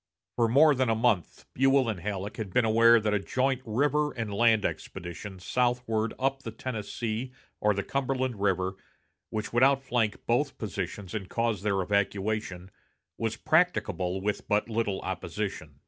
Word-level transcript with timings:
For 0.35 0.47
more 0.47 0.73
than 0.73 0.89
a 0.89 0.95
month 0.95 1.45
Buell 1.53 1.87
and 1.87 1.99
Halleck 1.99 2.37
had 2.37 2.51
been 2.51 2.65
aware 2.65 2.99
that 2.99 3.13
a 3.13 3.19
joint 3.19 3.61
river 3.65 4.11
and 4.13 4.33
land 4.33 4.65
expedition 4.65 5.37
southward 5.37 6.15
up 6.17 6.41
the 6.41 6.49
Tennessee 6.49 7.31
or 7.59 7.75
the 7.75 7.83
Cumberland 7.83 8.41
River, 8.41 8.77
which 9.29 9.53
would 9.53 9.61
outflank 9.61 10.25
both 10.25 10.57
positions 10.57 11.13
and 11.13 11.29
cause 11.29 11.61
their 11.61 11.83
evacuation, 11.83 12.71
was 13.19 13.35
practicable 13.37 14.21
with 14.21 14.47
but 14.47 14.67
little 14.67 15.01
opposition. 15.01 15.75